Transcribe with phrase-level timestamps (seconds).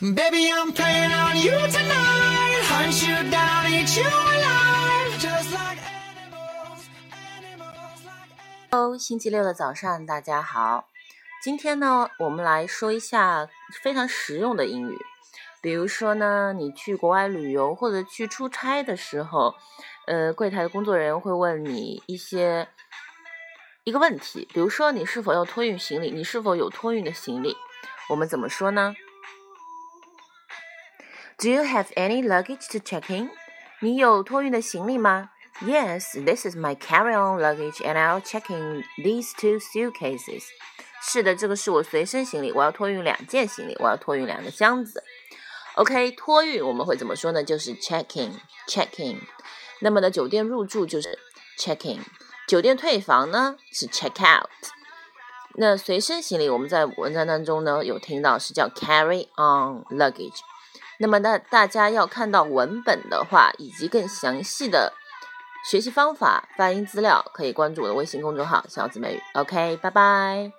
[0.00, 2.62] Baby, I'm playing on you tonight.
[2.64, 5.20] Hunt you down, eat you alive.
[5.20, 8.34] Just like animals, animals like
[8.72, 10.88] Hello，星期六的早上，大家好。
[11.40, 13.48] 今天呢，我们来说一下
[13.84, 14.98] 非常实用的英语。
[15.62, 19.54] 比如说呢，你去国外旅游或者去出差的时候，
[20.08, 22.66] 呃，柜台的工作人员会问你一些
[23.84, 27.56] 一个问题，比如说你是否要托运行李，你是否有托运的行李，
[28.08, 28.92] 我们怎么说呢
[31.43, 33.29] ？Do you have any luggage to check in？
[33.81, 35.29] 你有托运的行李吗？
[35.61, 40.43] Yes, this is my carry-on luggage, and I'll check in these two suitcases.
[41.01, 45.03] 是的，这个是我随身行李，我要托运两件行李，我要托运两个箱子。
[45.75, 47.43] OK，托运我们会怎么说呢？
[47.43, 49.21] 就是 check in，check in。
[49.79, 51.17] 那么呢，酒店入住就是
[51.57, 52.03] check in，
[52.47, 54.49] 酒店退房呢是 check out。
[55.55, 60.39] 那随身行李我们在文章当中呢有听到是叫 carry on luggage。
[60.98, 64.92] 那么那大家要看到文本的话，以及更详细的
[65.70, 69.22] 学习方法、发音资料，可以关注我的微信公众号“小紫美语”。
[69.34, 70.52] OK，拜拜。